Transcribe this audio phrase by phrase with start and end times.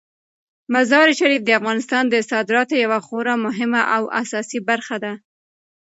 [0.73, 5.13] مزارشریف د افغانستان د صادراتو یوه خورا مهمه او اساسي برخه ده.